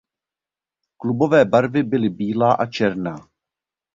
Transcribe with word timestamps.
Klubové 0.97 1.45
barvy 1.45 1.83
byly 1.83 2.09
bílá 2.09 2.53
a 2.53 2.65
černá. 2.65 3.15